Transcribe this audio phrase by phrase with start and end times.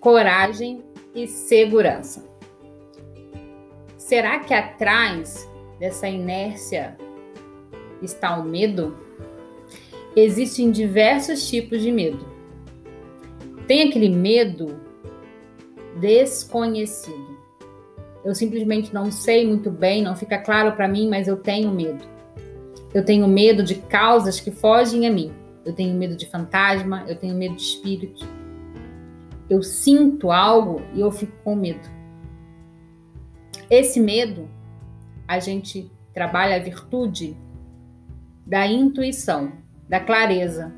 [0.00, 0.82] coragem
[1.14, 2.24] e segurança.
[3.98, 5.48] Será que atrás
[5.78, 6.96] dessa inércia
[8.02, 8.96] está o medo?
[10.16, 12.26] Existem diversos tipos de medo.
[13.66, 14.80] Tem aquele medo
[16.00, 17.38] desconhecido.
[18.24, 22.04] Eu simplesmente não sei muito bem, não fica claro para mim, mas eu tenho medo.
[22.92, 25.32] Eu tenho medo de causas que fogem a mim.
[25.64, 28.39] Eu tenho medo de fantasma, eu tenho medo de espírito.
[29.50, 31.88] Eu sinto algo e eu fico com medo.
[33.68, 34.48] Esse medo,
[35.26, 37.36] a gente trabalha a virtude
[38.46, 39.52] da intuição,
[39.88, 40.72] da clareza.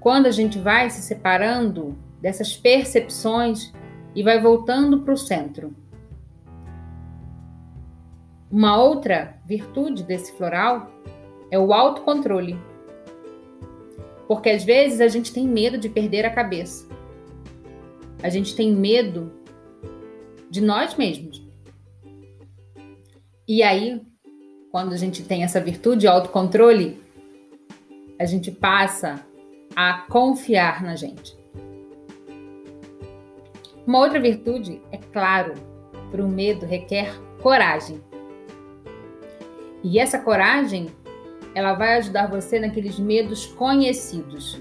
[0.00, 3.72] Quando a gente vai se separando dessas percepções
[4.12, 5.72] e vai voltando para o centro.
[8.50, 10.90] Uma outra virtude desse floral
[11.50, 12.58] é o autocontrole.
[14.26, 16.95] Porque às vezes a gente tem medo de perder a cabeça.
[18.22, 19.32] A gente tem medo
[20.50, 21.46] de nós mesmos.
[23.46, 24.00] E aí,
[24.72, 27.00] quando a gente tem essa virtude de autocontrole,
[28.18, 29.24] a gente passa
[29.74, 31.36] a confiar na gente.
[33.86, 35.54] Uma outra virtude, é claro,
[36.10, 38.00] para o medo requer coragem.
[39.84, 40.88] E essa coragem,
[41.54, 44.60] ela vai ajudar você naqueles medos conhecidos.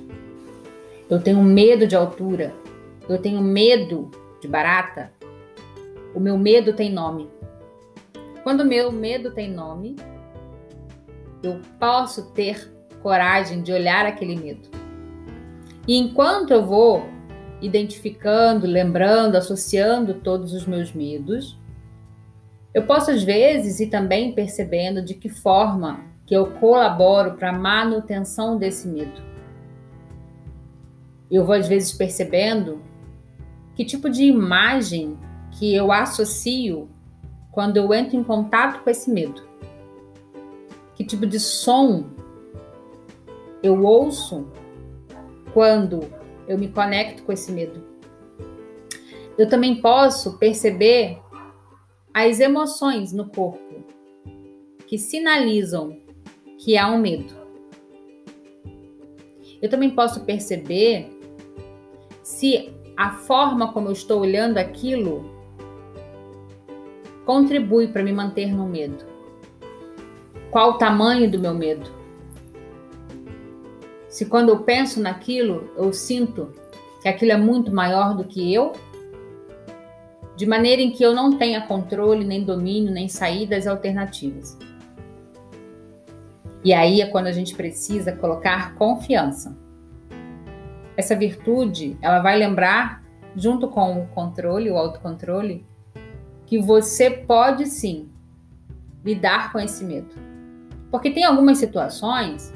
[1.09, 2.53] Eu tenho medo de altura,
[3.07, 4.09] eu tenho medo
[4.41, 5.11] de barata.
[6.13, 7.29] O meu medo tem nome.
[8.43, 9.95] Quando o meu medo tem nome,
[11.43, 14.69] eu posso ter coragem de olhar aquele medo.
[15.87, 17.07] E enquanto eu vou
[17.61, 21.57] identificando, lembrando, associando todos os meus medos,
[22.73, 27.57] eu posso às vezes ir também percebendo de que forma que eu colaboro para a
[27.57, 29.21] manutenção desse medo.
[31.29, 32.81] Eu vou às vezes percebendo
[33.75, 35.17] que tipo de imagem
[35.51, 36.89] que eu associo
[37.51, 39.44] quando eu entro em contato com esse medo?
[40.95, 42.05] Que tipo de som
[43.61, 44.47] eu ouço
[45.53, 46.01] quando
[46.47, 47.83] eu me conecto com esse medo?
[49.38, 51.19] Eu também posso perceber
[52.13, 53.83] as emoções no corpo
[54.88, 56.00] que sinalizam
[56.57, 57.33] que há um medo.
[59.61, 61.09] Eu também posso perceber
[62.23, 65.29] se a forma como eu estou olhando aquilo
[67.25, 69.06] contribui para me manter no medo?
[70.51, 71.89] Qual o tamanho do meu medo?
[74.07, 76.53] Se quando eu penso naquilo, eu sinto
[77.01, 78.72] que aquilo é muito maior do que eu,
[80.35, 84.57] de maneira em que eu não tenha controle, nem domínio, nem saídas alternativas.
[86.63, 89.64] E aí é quando a gente precisa colocar confiança.
[90.97, 93.03] Essa virtude, ela vai lembrar,
[93.35, 95.66] junto com o controle, o autocontrole,
[96.45, 98.09] que você pode sim
[99.03, 100.16] lidar com esse medo.
[100.89, 102.53] Porque tem algumas situações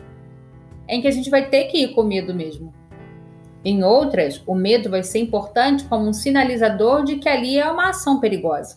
[0.88, 2.74] em que a gente vai ter que ir com medo mesmo.
[3.64, 7.90] Em outras, o medo vai ser importante como um sinalizador de que ali é uma
[7.90, 8.76] ação perigosa.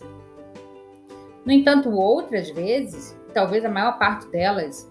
[1.45, 4.89] No entanto, outras vezes, talvez a maior parte delas,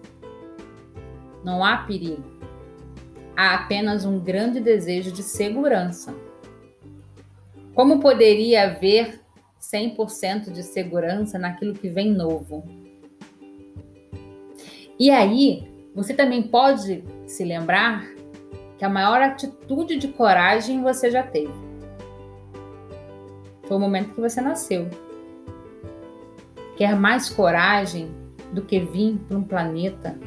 [1.43, 2.32] não há perigo.
[3.35, 6.15] Há apenas um grande desejo de segurança.
[7.73, 9.21] Como poderia haver
[9.59, 12.63] 100% de segurança naquilo que vem novo.
[14.99, 18.05] E aí, você também pode se lembrar
[18.77, 21.53] que a maior atitude de coragem você já teve.
[23.63, 24.87] Foi o momento que você nasceu.
[26.75, 28.11] Quer mais coragem
[28.51, 30.19] do que vir para um planeta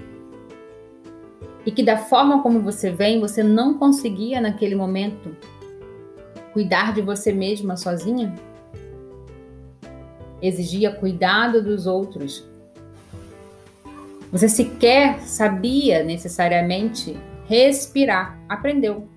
[1.67, 5.37] e que da forma como você vem, você não conseguia naquele momento
[6.53, 8.35] cuidar de você mesma sozinha?
[10.41, 12.47] exigia cuidado dos outros.
[14.31, 17.17] Você sequer sabia necessariamente
[17.49, 19.09] respirar, aprendeu.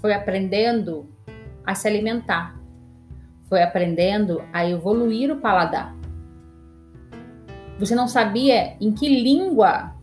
[0.00, 1.08] Foi aprendendo
[1.64, 2.58] a se alimentar,
[3.48, 5.94] foi aprendendo a evoluir o paladar.
[7.78, 9.94] Você não sabia em que língua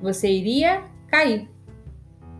[0.00, 1.48] você iria cair.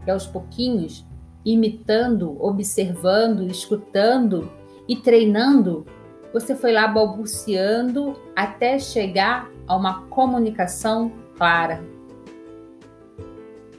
[0.06, 1.06] E aos pouquinhos,
[1.44, 4.50] imitando, observando, escutando,
[4.90, 5.86] e treinando,
[6.32, 11.80] você foi lá balbuciando até chegar a uma comunicação clara.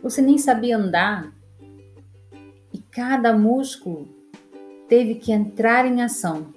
[0.01, 1.34] Você nem sabia andar
[2.74, 4.07] e cada músculo
[4.88, 6.54] teve que entrar em ação,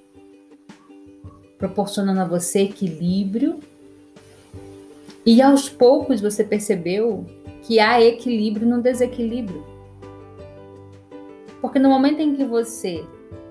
[1.58, 3.58] proporcionando a você equilíbrio.
[5.26, 7.24] E aos poucos você percebeu
[7.62, 9.64] que há equilíbrio no desequilíbrio.
[11.62, 13.02] Porque no momento em que você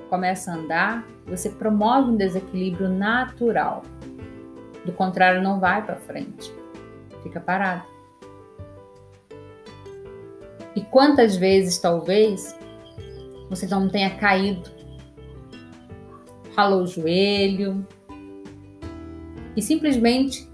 [0.09, 3.81] começa a andar, você promove um desequilíbrio natural.
[4.85, 6.53] Do contrário, não vai para frente.
[7.23, 7.83] Fica parado.
[10.75, 12.55] E quantas vezes, talvez,
[13.49, 14.69] você não tenha caído,
[16.55, 17.85] ralou o joelho
[19.55, 20.47] e simplesmente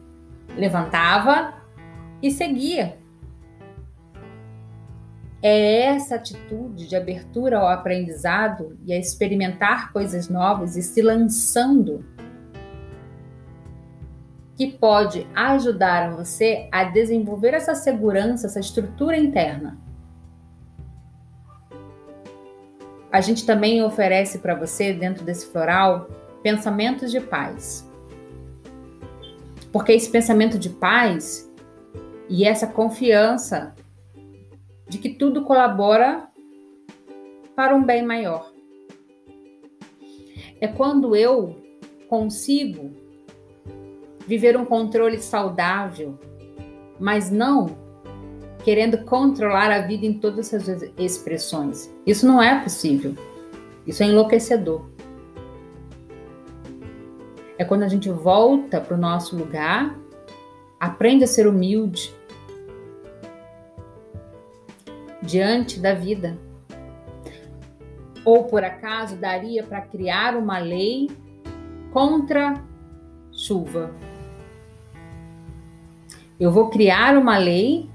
[0.60, 1.54] levantava
[2.22, 2.98] e seguia.
[5.42, 12.04] É essa atitude de abertura ao aprendizado e a experimentar coisas novas e se lançando
[14.58, 19.78] que pode ajudar você a desenvolver essa segurança, essa estrutura interna.
[23.10, 26.10] A gente também oferece para você, dentro desse floral,
[26.44, 27.88] pensamentos de paz.
[29.71, 31.51] Porque esse pensamento de paz
[32.27, 33.75] e essa confiança
[34.88, 36.27] de que tudo colabora
[37.56, 38.51] para um bem maior.
[40.60, 41.56] É quando eu
[42.07, 42.92] consigo
[44.25, 46.18] viver um controle saudável,
[47.00, 47.77] mas não
[48.63, 50.68] querendo controlar a vida em todas as
[50.98, 51.94] expressões.
[52.06, 53.15] Isso não é possível.
[53.88, 54.88] Isso é enlouquecedor.
[57.60, 59.94] É quando a gente volta para o nosso lugar,
[60.80, 62.16] aprende a ser humilde,
[65.22, 66.38] diante da vida.
[68.24, 71.12] Ou por acaso daria para criar uma lei
[71.92, 72.64] contra
[73.34, 73.94] chuva?
[76.40, 77.90] Eu vou criar uma lei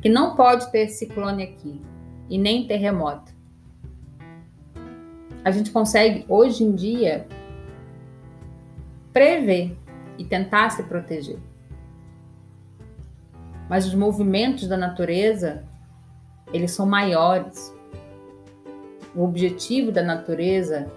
[0.00, 1.82] que não pode ter ciclone aqui
[2.30, 3.32] e nem terremoto.
[5.44, 7.26] A gente consegue hoje em dia
[9.18, 9.76] prever
[10.16, 11.40] e tentar se proteger.
[13.68, 15.66] Mas os movimentos da natureza
[16.52, 17.76] eles são maiores.
[19.16, 20.88] O objetivo da natureza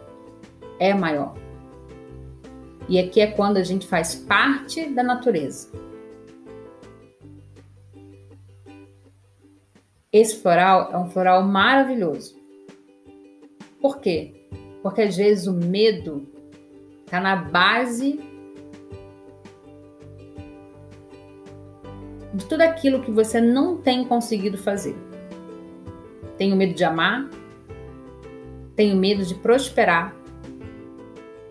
[0.79, 1.33] é maior.
[2.87, 5.71] E aqui é quando a gente faz parte da natureza.
[10.13, 12.39] Esse floral é um floral maravilhoso.
[13.81, 14.47] Por quê?
[14.83, 16.29] Porque às vezes o medo
[17.11, 18.21] está na base
[22.33, 24.95] de tudo aquilo que você não tem conseguido fazer.
[26.37, 27.29] Tenho medo de amar.
[28.77, 30.15] Tenho medo de prosperar.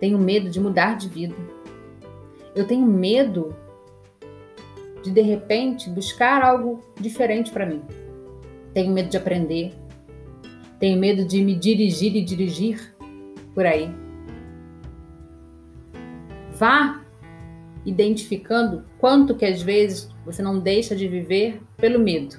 [0.01, 1.37] Tenho medo de mudar de vida.
[2.57, 3.55] Eu tenho medo
[5.03, 7.83] de de repente buscar algo diferente para mim.
[8.73, 9.75] Tenho medo de aprender.
[10.79, 12.95] Tenho medo de me dirigir e dirigir
[13.55, 13.95] por aí.
[16.61, 17.01] Vá
[17.87, 22.37] identificando quanto que às vezes você não deixa de viver pelo medo.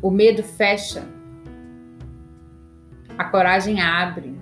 [0.00, 1.04] O medo fecha,
[3.18, 4.38] a coragem abre.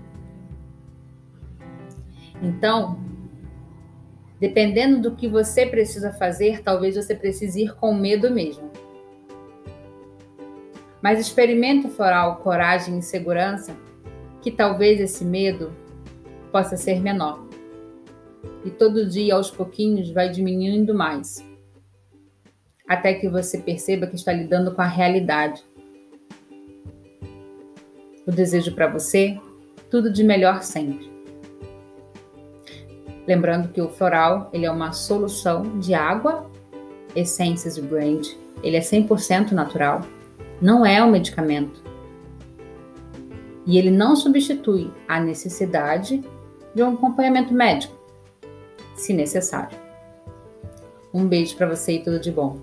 [2.42, 3.02] Então,
[4.38, 8.70] dependendo do que você precisa fazer, talvez você precise ir com medo mesmo.
[11.00, 13.74] Mas experimenta floral coragem e segurança,
[14.42, 15.72] que talvez esse medo
[16.52, 17.43] possa ser menor.
[18.64, 21.44] E todo dia, aos pouquinhos, vai diminuindo mais
[22.86, 25.64] até que você perceba que está lidando com a realidade.
[28.26, 29.38] O desejo para você,
[29.90, 31.12] tudo de melhor sempre.
[33.26, 36.50] Lembrando que o floral, ele é uma solução de água,
[37.16, 38.26] essências e brand.
[38.62, 40.02] Ele é 100% natural,
[40.60, 41.82] não é um medicamento.
[43.66, 46.22] E ele não substitui a necessidade
[46.74, 47.93] de um acompanhamento médico,
[48.94, 49.76] se necessário.
[51.12, 52.60] Um beijo para você e tudo de bom.